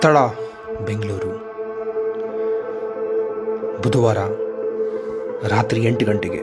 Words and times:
ಸ್ಥಳ 0.00 0.16
ಬೆಂಗಳೂರು. 0.84 1.32
ಬುಧವಾರ 3.82 4.18
ರಾತ್ರಿ 5.48 5.80
ಎಂಟು 5.80 6.06
ಗಂಟೆಗೆ. 6.06 6.40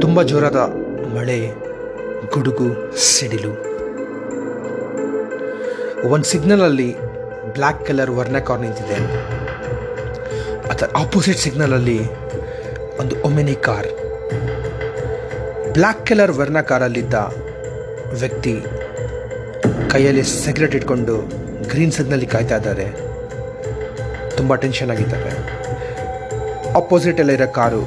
ತುಂಬ 0.00 0.22
ಜೋರಾದ 0.22 0.56
ಮಳೆ, 1.16 1.48
ಗುಡುಗು, 2.34 2.96
ಸಿಡಿಲು. 2.96 3.52
ಒಂದು 6.08 6.24
ಸಿಗ್ನಲಲ್ಲಿ 6.24 7.00
ಬ್ಲ್ಯಾಕ್ 7.52 7.86
ಕಲರ್ 7.86 8.10
ವರ್ಣ 8.10 8.38
ಕಾರ್ 8.38 8.60
ನಿಂತಿದೆ. 8.60 8.94
ಅದರ 10.68 10.86
ಆಪೋಸಿಟ್ 10.96 11.38
ಸಿಗ್ನಲಲ್ಲಿ 11.38 12.00
ಒಂದು 13.00 13.22
ಒಮೆನಿ 13.24 13.54
ಕಾರ್. 13.54 13.90
ಬ್ಲ್ಯಾಕ್ 15.72 16.06
ಕಲರ್ 16.06 16.32
ವರ್ಣ 16.32 16.60
ಕಾರಲ್ಲಿದ್ದ 16.60 17.14
ವ್ಯಕ್ತಿ 18.20 18.64
ಕೈಯಲ್ಲಿ 19.92 20.22
ಸಿಗರೆಟ್ 20.22 20.74
ಇಟ್ಕೊಂಡು 20.74 21.14
ಗ್ರೀನ್ 21.68 21.92
ಸಿಗ್ನಲ್ಲಿ 21.92 22.26
ಕಾಯ್ತಾ 22.26 22.56
ಇದ್ದಾರೆ. 22.56 22.86
ತುಂಬ 24.36 24.54
ಟೆನ್ಷನ್ 24.54 24.90
ಆಗಿದ್ದಾರೆ. 24.90 25.32
ಅಪೋಸಿಟಲ್ಲಿರೋ 26.74 27.52
ಕಾರು, 27.52 27.82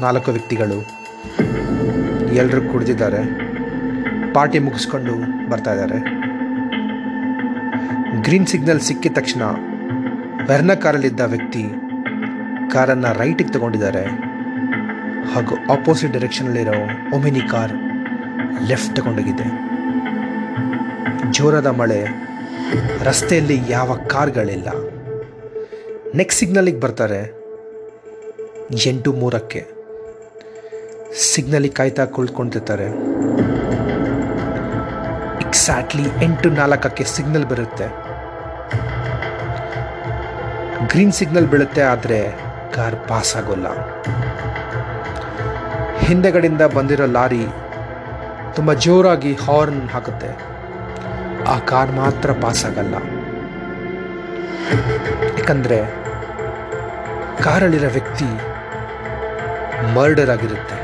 ನಾಲ್ಕು 0.00 0.30
ವ್ಯಕ್ತಿಗಳು 0.30 0.78
ಎಲ್ಲರೂ 2.32 2.60
ಕುಡಿದಿದ್ದಾರೆ. 2.72 3.22
ಪಾರ್ಟಿ 4.34 4.58
ಮುಗಿಸ್ಕೊಂಡು 4.58 5.14
ಬರ್ತಾ 5.50 5.72
ಇದ್ದಾರೆ. 5.74 5.98
ಗ್ರೀನ್ 8.22 8.46
ಸಿಗ್ನಲ್ 8.46 8.80
ಸಿಕ್ಕಿದ 8.80 9.12
ತಕ್ಷಣ 9.12 9.42
ವೆರ್ನ 10.48 10.74
ಕಾರಲ್ಲಿದ್ದ 10.74 11.20
ವ್ಯಕ್ತಿ 11.20 11.64
ಕಾರನ್ನು 12.72 13.18
ರೈಟಿಗೆ 13.18 13.52
ತಗೊಂಡಿದ್ದಾರೆ. 13.52 14.04
ಹಾಗೂ 15.32 15.56
ಆಪೋಸಿಟ್ 15.72 16.12
ಡೈರೆಕ್ಷನಲ್ಲಿರೋ 16.12 16.78
ಒಮಿನಿ 17.16 17.40
ಕಾರ್ 17.40 17.72
ಲೆಫ್ಟ್ 18.68 18.96
ತಗೊಂಡೋಗಿದೆ. 18.96 19.69
ಜೋರಾದ 21.30 21.66
ಮಳೆ, 21.66 22.06
ರಸ್ತೆಯಲ್ಲಿ 23.04 23.60
ಯಾವ 23.68 23.98
ಕಾರ್ಗಳಿಲ್ಲ. 24.06 24.68
ನೆಕ್ಸ್ಟ್ 26.14 26.40
ಸಿಗ್ನಲಿಗೆ 26.40 26.80
ಬರ್ತಾರೆ 26.80 27.20
ಎಂಟು 28.86 29.12
ಮೂರಕ್ಕೆ. 29.12 29.66
ಸಿಗ್ನಲಿಗೆ 31.20 31.74
ಕಾಯ್ತಾ 31.74 32.04
ಕುಳಿತುಕೊಂಡಿರ್ತಾರೆ. 32.04 32.86
ಎಕ್ಸಾಕ್ಟ್ಲಿ 35.46 36.02
ಎಂಟು 36.22 36.50
ನಾಲ್ಕಕ್ಕೆ 36.50 37.04
ಸಿಗ್ನಲ್ 37.04 37.46
ಬರುತ್ತೆ. 37.46 37.88
ಗ್ರೀನ್ 40.86 41.12
ಸಿಗ್ನಲ್ 41.12 41.46
ಬೀಳುತ್ತೆ 41.46 41.82
ಆದರೆ 41.82 42.20
ಕಾರ್ 42.74 43.08
ಪಾಸ್ 43.08 43.36
ಆಗೋಲ್ಲ. 43.36 43.66
ಹಿಂದೆಗಡೆಯಿಂದ 45.98 46.62
ಬಂದಿರೋ 46.62 47.06
ಲಾರಿ 47.06 47.44
ತುಂಬ 48.56 48.72
ಜೋರಾಗಿ 48.72 49.34
ಹಾರ್ನ್ 49.34 49.88
ಹಾಕುತ್ತೆ. 49.88 50.59
ಆ 51.54 51.56
ಕಾರ್ 51.70 51.92
ಮಾತ್ರ 52.00 52.32
ಪಾಸ್ 52.42 52.62
ಆಗಲ್ಲ 52.68 52.96
ಯಾಕಂದರೆ 55.38 55.78
ಕಾರಲ್ಲಿರೋ 57.44 57.90
ವ್ಯಕ್ತಿ 57.96 58.28
ಮರ್ಡರ್ 59.96 60.30
ಆಗಿರುತ್ತೆ. 60.34 60.76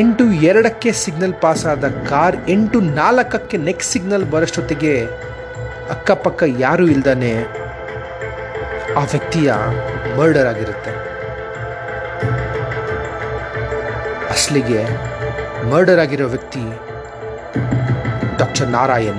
ಎಂಟು 0.00 0.24
ಎರಡಕ್ಕೆ 0.50 0.90
ಸಿಗ್ನಲ್ 1.02 1.34
ಪಾಸ್ 1.42 1.64
ಆದ 1.72 1.88
ಕಾರ್ 2.10 2.36
ಎಂಟು 2.54 2.80
ನಾಲ್ಕಕ್ಕೆ 3.00 3.56
ನೆಕ್ಸ್ಟ್ 3.68 3.92
ಸಿಗ್ನಲ್ 3.92 4.26
ಬರೋಷ್ಟೊತ್ತಿಗೆ 4.32 4.94
ಅಕ್ಕಪಕ್ಕ 5.94 6.42
ಯಾರೂ 6.64 6.86
ಇಲ್ದಾನೆ 6.94 7.32
ಆ 9.00 9.04
ವ್ಯಕ್ತಿಯ 9.12 9.52
ಮರ್ಡರ್ 10.18 10.48
ಆಗಿರುತ್ತೆ. 10.52 10.92
ಅಸಲಿಗೆ 14.34 14.82
ಮರ್ಡರ್ 15.70 16.02
ಆಗಿರೋ 16.04 16.26
ವ್ಯಕ್ತಿ 16.34 16.62
doctor 18.38 18.70
Narayan, 18.70 19.18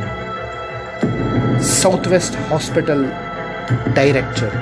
south 1.59 2.07
hospital 2.49 3.03
director 3.93 4.53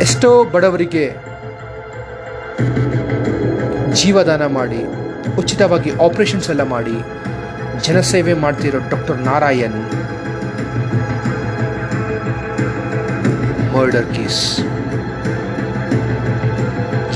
ಎಷ್ಟೋ 0.00 0.44
ಬಡವರಿಗೆ 0.44 1.04
ಜೀವದಾನ 3.92 4.46
ಮಾಡಿ 4.46 4.80
ಉಚಿತವಾಗಿ 5.36 5.90
ಆಪರೇಷನ್ಸ್ 5.90 6.50
ಎಲ್ಲ 6.50 6.62
ಮಾಡಿ 6.62 6.96
ಜನಸೇವೆ 7.80 8.34
ಮಾಡ್ತಿರೋ 8.34 8.78
doctor 8.88 9.18
Narayan 9.20 9.78
murder 13.76 14.08
case 14.16 14.42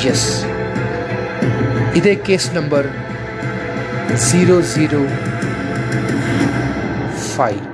yes 0.04 0.28
ಇದೇ 1.94 2.14
case 2.14 2.54
number 2.54 2.88
zero 4.16 4.60
zero 4.72 5.00
five 7.34 7.64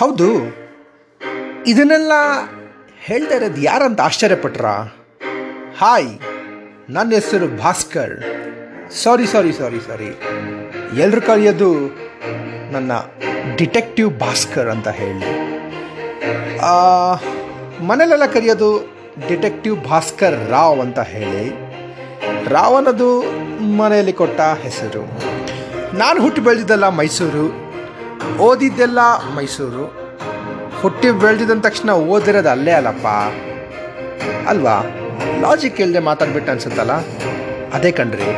ಹೌದು, 0.00 0.28
ಇದನ್ನೆಲ್ಲ 1.66 2.12
ಹೇಳ್ತಾ 3.06 3.34
ಇರೋದು 3.34 3.60
ಯಾರಂತ 3.62 4.00
ಆಶ್ಚರ್ಯಪಟ್ರ 4.00 4.66
ಹಾಯ್ 5.80 6.10
ನನ್ನ 6.96 7.10
ಹೆಸರು 7.18 7.48
ಭಾಸ್ಕರ್. 7.62 8.14
ಸಾರಿ 9.02 9.26
ಸಾರಿ 9.26 9.52
ಸಾರಿ 9.52 9.80
ಸಾರಿ 9.80 10.08
ಎಲ್ಲರೂ 11.02 11.20
ಕರೆಯೋದು 11.20 11.68
ನನ್ನ 12.74 12.92
ಡಿಟೆಕ್ಟಿವ್ 13.56 14.10
ಭಾಸ್ಕರ್ 14.20 14.68
ಅಂತ 14.68 14.88
ಹೇಳಿ. 15.00 15.28
ಮನೇಲೆಲ್ಲ 17.88 18.26
ಕರೆಯೋದು 18.26 18.70
ಡಿಟೆಕ್ಟಿವ್ 19.28 19.84
ಭಾಸ್ಕರ್ 19.84 20.50
ರಾವ್ 20.50 20.80
ಅಂತ 20.80 20.98
ಹೇಳಿ. 20.98 21.48
ರಾವನದು 22.48 23.22
ಮನೆಯಲ್ಲಿ 23.76 24.12
ಕೊಟ್ಟ 24.12 24.40
ಹೆಸರು. 24.40 25.20
ನಾನು 25.98 26.22
ಹುಟ್ಟಿ 26.22 26.40
ಬೆಳೆದಿದ್ದೆಲ್ಲ 26.40 26.88
ಮೈಸೂರು, 26.88 27.72
ಓದಿದ್ದೆಲ್ಲ 28.38 28.98
ಮೈಸೂರು. 29.34 30.00
ಹುಟ್ಟಿ 30.80 31.10
ಬೆಳೆದಿದ್ದ 31.10 31.60
ತಕ್ಷಣ 31.60 31.90
ಓದಿರೋದು 31.90 32.48
ಅಲ್ಲೇ 32.48 32.70
ಅಲ್ಲಪ್ಪ. 32.70 33.06
ಅಲ್ವಾ? 34.48 34.84
ಲಾಜಿಕ್ 35.40 35.80
ಇಲ್ಲದೆ 35.80 35.98
ಮಾತಾಡ್ಬಿಟ್ಟು 35.98 36.52
ಅನ್ಸುತ್ತಲ್ಲ? 36.52 36.92
ಅದೇ 37.74 37.90
ಕಣ್ರಿ. 37.90 38.36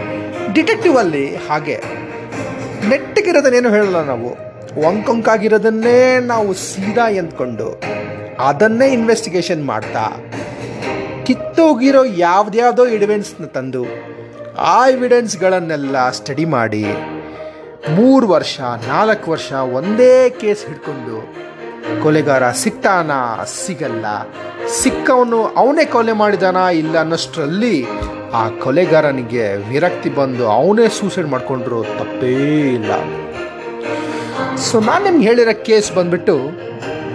ಡಿಟೆಕ್ಟಿವ್ 0.53 0.97
ಅಲ್ಲಿ 0.97 1.37
ಹಾಗೆ. 1.37 1.83
ನೆಟ್ಟಗಿರೋದನ್ನೇನು 2.89 3.71
ಹೇಳಲ್ಲ 3.71 4.03
ನಾವು. 4.03 4.53
ಒಂಕೊಂಕಾಗಿರೋದನ್ನೇ 4.81 6.19
ನಾವು 6.19 6.53
ಸೀದಾ 6.53 7.09
ಎಂದ್ಕೊಂಡು 7.09 7.81
ಅದನ್ನೇ 8.39 8.89
ಇನ್ವೆಸ್ಟಿಗೇಷನ್ 8.89 9.65
ಮಾಡ್ತಾ 9.65 10.01
ಕಿತ್ತೋಗಿರೋ 11.27 12.03
ಯಾವ್ದ್ಯಾವುದೋ 12.25 12.85
ಎವಿಡೆನ್ಸ್ನ 12.97 13.47
ತಂದು 13.57 13.83
ಆ 14.73 14.79
ಎವಿಡೆನ್ಸ್ಗಳನ್ನೆಲ್ಲ 14.95 15.97
ಸ್ಟಡಿ 16.19 16.47
ಮಾಡಿ 16.55 16.85
ಮೂರು 17.97 18.27
ವರ್ಷ, 18.33 18.57
ನಾಲ್ಕು 18.91 19.27
ವರ್ಷ 19.33 19.53
ಒಂದೇ 19.79 20.15
ಕೇಸ್ 20.41 20.63
ಹಿಡ್ಕೊಂಡು 20.69 21.17
ಕೊಲೆಗಾರ 22.03 22.45
ಸಿಗ್ತಾನ 22.63 23.11
ಸಿಗಲ್ಲ, 23.63 24.05
ಸಿಕ್ಕವನು 24.81 25.39
ಅವನೇ 25.63 25.85
ಕೊಲೆ 25.95 26.15
ಮಾಡಿದಾನ 26.23 26.59
ಇಲ್ಲ 26.83 26.95
ಅನ್ನೋಷ್ಟರಲ್ಲಿ 27.05 27.77
ಆ 28.41 28.43
ಕೊಲೆಗಾರನಿಗೆ 28.65 29.47
ವಿರಕ್ತಿ 29.71 30.11
ಬಂದು 30.19 30.45
ಅವನೇ 30.59 30.87
ಸೂಸೈಡ್ 30.99 31.29
ಮಾಡಿಕೊಂಡ್ರು 31.35 31.81
ತಪ್ಪೇ 31.99 32.35
ಇಲ್ಲ. 32.79 32.93
ಸೊ 34.67 34.77
ನಾನು 34.89 35.03
ನಿಮ್ಗೆ 35.09 35.27
ಹೇಳಿರೋ 35.29 35.57
ಕೇಸ್ 35.71 35.91
ಬಂದ್ಬಿಟ್ಟು 35.99 36.37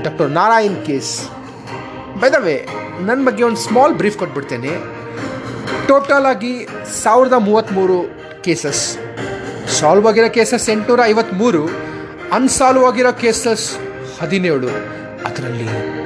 ಡಾಕ್ಟರ್ 0.05 0.29
ನಾರಾಯಣ್ 0.39 0.79
ಕೇಸ್ 0.89 1.13
ಬೈದವೇ 2.21 2.57
ನನ್ನ 3.05 3.25
ಬಗ್ಗೆ 3.25 3.43
ಒಂದು 3.43 3.57
ಸ್ಮಾಲ್ 3.57 3.93
ಬ್ರೀಫ್ 3.93 4.17
ಕೊಟ್ಬಿಡ್ತೇನೆ. 4.17 4.69
ಟೋಟಲ್ 5.87 6.25
ಆಗಿ 6.25 6.67
ಸಾವಿರದ 7.03 7.33
ಮೂವತ್ತ್ಮೂರು 7.33 8.03
ಕೇಸಸ್ 8.43 8.97
ಸಾಲ್ವ್ 9.67 10.07
ಆಗಿರೋ 10.07 10.29
ಕೇಸಸ್ 10.29 10.69
ಎಂಟುನೂರ 10.69 10.99
ಐವತ್ತ್ಮೂರು 11.05 11.69
ಅನ್ಸಾಲ್ವ್ 12.31 12.85
ಆಗಿರೋ 12.85 13.11
ಕೇಸಸ್ 13.13 13.77
ಹದಿನೇಳು. 14.19 14.67
ಅದರಲ್ಲಿ 15.25 15.97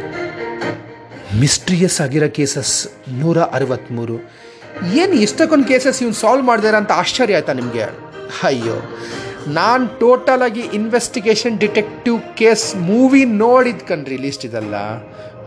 ಮಿಸ್ಟ್ರಿಯಸ್ 1.39 2.01
ಆಗಿರೋ 2.01 2.29
ಕೇಸಸ್ 2.29 2.87
ನೂರ 3.09 3.37
ಅರವತ್ತ್ಮೂರು 3.37 4.31
ಏನು 4.93 5.13
ಎಷ್ಟಕ್ಕೊಂದು 5.13 5.65
ಕೇಸಸ್ 5.67 6.01
ಇವ್ನು 6.03 6.15
ಸಾಲ್ವ್ 6.15 6.43
ಮಾಡಿದಾರೆ 6.43 6.77
ಅಂತ 6.77 6.91
ಆಶ್ಚರ್ಯ 6.91 7.35
ಆಯ್ತಾ 7.35 7.53
ನಿಮಗೆ? 7.53 7.83
ಅಯ್ಯೋ. 8.43 8.95
ನಾನು 9.47 9.99
ಟೋಟಲ್ 9.99 10.41
ಆಗಿ 10.41 10.59
ಇನ್ವೆಸ್ಟಿಗೇಷನ್ 10.59 11.59
ಡಿಟೆಕ್ಟಿವ್ 11.59 12.37
ಕೇಸ್ 12.37 12.75
ಮೂವಿ 12.75 13.25
ನೋಡಿದ್ 13.25 13.79
ಕಣ್ರಿ 13.79 14.17
ಲಿಸ್ಟ್ 14.17 14.45
ಇದಲ್ಲ. 14.45 14.75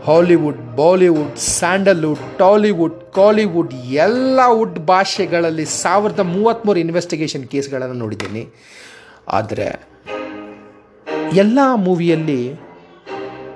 Hollywood 0.07 0.75
Bollywood 0.75 1.37
Sandalwood 1.37 2.23
Tollywood 2.39 2.97
Kollywood 3.15 3.73
ಎಲ್ಲ 4.07 4.39
ವುಡ್ 4.57 4.79
ಭಾಷೆಗಳಲ್ಲಿ 4.79 5.65
ಸಾವಿರದ 5.65 6.19
ಮೂವತ್ತ್ಮೂರು 6.19 6.79
ಇನ್ವೆಸ್ಟಿಗೇಷನ್ 6.79 7.45
ಕೇಸ್ಗಳನ್ನು 7.53 7.93
ನೋಡಿದ್ದೀನಿ. 7.93 8.43
ಆದರೆ 9.37 9.67
ಎಲ್ಲ 11.33 11.59
ಮೂವಿಯಲ್ಲಿ 11.87 12.41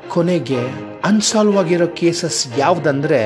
ಕೊನೆಗೆ 0.10 0.62
ಅನ್ಸಾಲ್ವ್ 1.04 1.58
ಆಗಿರೋ 1.58 1.88
ಕೇಸಸ್ 1.88 2.40
ಯಾವುದಂದರೆ 2.58 3.22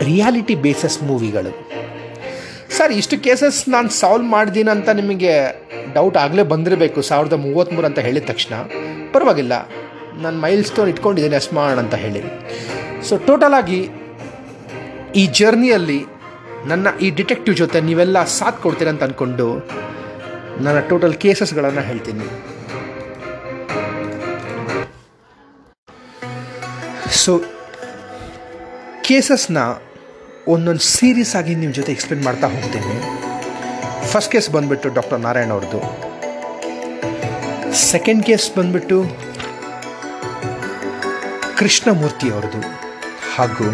ರಿಯಾಲಿಟಿ 0.00 0.54
ಬೇಸಸ್ 0.54 1.02
ಮೂವಿಗಳು. 1.02 1.52
ಸರ್, 2.76 2.92
ಇಷ್ಟು 2.92 3.18
ಕೇಸಸ್ 3.26 3.68
ನಾನು 3.68 3.90
ಸಾಲ್ವ್ 3.90 4.26
ಮಾಡಿದ್ದೀನಿ 4.36 4.70
ಅಂತ 4.70 4.88
ನಿಮಗೆ 4.88 5.34
ಡೌಟ್ 5.94 6.16
ಆಗಲೇ 6.16 6.42
ಬಂದಿರಬೇಕು, 6.42 7.02
ಸಾವಿರದ 7.02 7.32
ಮೂವತ್ತ್ಮೂರು 7.32 7.86
ಅಂತ 7.86 7.98
ಹೇಳಿದ 7.98 8.24
ತಕ್ಷಣ. 8.24 8.54
ಪರವಾಗಿಲ್ಲ. 9.12 9.54
ನಾನು 10.22 10.36
ಮೈಲ್ 10.44 10.62
ಸ್ಟೋನ್ 10.68 10.88
ಇಟ್ಕೊಂಡಿದ್ದೀನಿ 10.92 11.36
ಅಸ್ಮಾನ್ 11.40 11.80
ಅಂತ 11.82 11.96
ಹೇಳಿ. 12.04 12.22
ಸೊ 13.08 13.14
ಟೋಟಲಾಗಿ 13.26 13.80
ಈ 15.20 15.22
ಜರ್ನಿಯಲ್ಲಿ 15.40 15.98
ನನ್ನ 16.70 16.88
ಈ 17.04 17.08
ಡಿಟೆಕ್ಟಿವ್ 17.18 17.56
ಜೊತೆ 17.60 17.78
ನೀವೆಲ್ಲ 17.88 18.18
ಸಾಥ್ 18.38 18.58
ಕೊಡ್ತೀರ 18.64 18.88
ಅಂತ 18.94 19.02
ಅಂದ್ಕೊಂಡು 19.06 19.46
ನನ್ನ 20.64 20.78
ಟೋಟಲ್ 20.90 21.14
ಕೇಸಸ್ಗಳನ್ನು 21.24 21.82
ಹೇಳ್ತೀನಿ. 21.88 22.26
ಸೊ 27.22 27.32
ಕೇಸಸ್ನ 29.08 29.58
ಒಂದೊಂದು 30.54 30.84
ಸೀರೀಸ್ 30.94 31.32
ಆಗಿ 31.38 31.54
ನಿಮ್ಮ 31.62 31.72
ಜೊತೆ 31.78 31.90
ಎಕ್ಸ್ಪ್ಲೇನ್ 31.96 32.24
ಮಾಡ್ತಾ 32.28 32.46
ಹೋಗ್ತೀನಿ. 32.56 32.96
ಫಸ್ಟ್ 34.12 34.30
ಕೇಸ್ 34.34 34.48
ಬಂದುಬಿಟ್ಟು 34.56 34.88
ಡಾಕ್ಟರ್ 34.98 35.20
ನಾರಾಯಣ 35.28 35.50
ಅವ್ರದ್ದು. 35.56 35.80
ಸೆಕೆಂಡ್ 37.92 38.22
ಕೇಸ್ 38.28 38.46
ಬಂದುಬಿಟ್ಟು 38.58 38.98
ಕೃಷ್ಣಮೂರ್ತಿ 41.58 42.26
ಅವ್ರದ್ದು 42.34 42.60
ಹಾಗೂ 43.34 43.66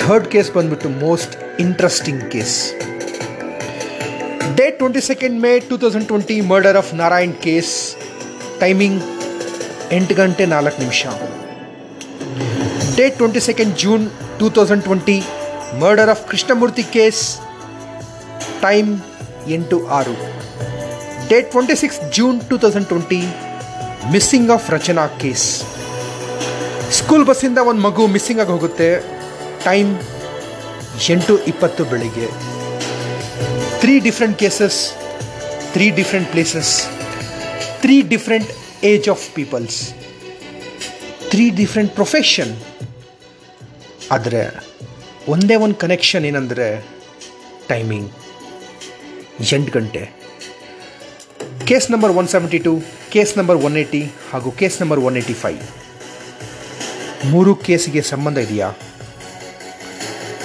ಥರ್ಡ್ 0.00 0.28
ಕೇಸ್ 0.34 0.50
ಬಂದ್ಬಿಟ್ಟು 0.56 0.88
most 1.04 1.34
interesting 1.64 2.22
case 2.34 2.56
date 4.58 4.76
twenty 4.80 5.02
second 5.10 5.36
May 5.44 5.52
two 5.68 5.76
thousand 5.82 6.06
twenty 6.10 6.36
murder 6.52 6.78
of 6.82 6.90
Narayan 7.02 7.34
case 7.46 7.72
timing 8.62 9.00
ಎಂಟು 9.98 10.14
ಗಂಟೆ 10.20 10.46
ನಾಲ್ಕು 10.54 10.78
ನಿಮಿಷ. 10.82 11.02
Date 12.98 13.16
twenty 13.20 13.42
second 13.48 13.74
June 13.82 14.04
two 14.40 14.48
thousand 14.58 14.84
twenty 14.88 15.18
murder 15.82 16.10
of 16.14 16.24
Krishnamurthy 16.30 16.84
case 16.96 17.22
time 18.66 18.90
ಎಂಟು 19.56 19.78
ಆರು. 19.98 20.16
Date 21.30 21.48
twenty 21.54 21.76
six 21.82 22.00
June 22.18 22.38
two 22.50 22.58
thousand 22.64 22.88
twenty 22.92 23.22
missing 24.14 24.50
of 24.56 24.66
Rachana 24.76 25.06
case 25.22 25.46
school 26.98 27.24
ಬಸ್ಸಿಂದ 27.28 27.60
ಒಂದು 27.70 27.82
ಮಗು 27.86 28.02
missing 28.14 28.40
ಆಗಿ 28.42 28.52
ಹೋಗುತ್ತೆ. 28.54 28.88
ಟೈಮ್ 29.68 29.90
ಎಂಟು 31.14 31.34
ಇಪ್ಪತ್ತು 31.52 31.82
ಬೆಳಿಗ್ಗೆ. 31.92 32.28
Three 33.80 33.94
different 34.06 34.36
cases 34.42 34.78
three 35.74 35.86
different 35.98 36.28
places 36.34 36.72
three 37.82 37.96
different 38.12 38.50
age 38.90 39.08
of 39.14 39.24
peoples 39.36 39.78
three 41.30 41.44
different 41.60 41.92
profession 41.98 42.52
ಆದರೆ 44.16 44.42
ಒಂದೇ 45.34 45.56
ಒಂದು 45.64 45.76
ಕನೆಕ್ಷನ್ 45.84 46.26
ಏನಂದರೆ 46.30 46.68
ಟೈಮಿಂಗ್ 47.72 48.10
ಎಂಟು 49.54 49.72
ಗಂಟೆ. 49.78 50.02
Case 51.70 51.88
number 51.94 52.12
one 52.20 52.28
seventy 52.34 52.60
two 52.66 52.72
case 53.14 53.32
number 53.38 53.58
one 53.68 53.76
eighty 53.82 54.02
ಹಾಗೂ 54.32 54.50
case 54.60 54.76
number 54.82 55.00
one 55.08 55.16
eighty 55.22 55.36
five 55.44 55.60
ಮೂರು 57.30 57.54
ಕೇಸಿಗೆ 57.54 58.02
ಸಂಬಂಧ 58.02 58.38
ಇದೆಯಾ? 58.38 58.68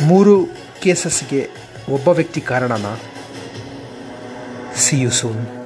ಮೂರು 0.02 0.48
ಕೇಸಸ್ಗೆ 0.82 1.50
ಒಬ್ಬ 1.90 2.08
ವ್ಯಕ್ತಿ 2.08 2.42
ಕಾರಣನಾ? 2.42 3.00
C 4.76 5.00
you 5.00 5.12
soon 5.12 5.61